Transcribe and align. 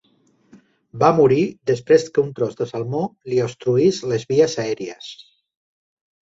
Va 1.03 1.09
morir 1.17 1.43
després 1.71 2.05
que 2.15 2.21
un 2.23 2.31
tros 2.39 2.57
de 2.61 2.67
salmó 2.71 3.03
li 3.33 3.43
obstruís 3.45 4.01
les 4.13 4.27
vies 4.33 4.57
aèries. 4.65 5.13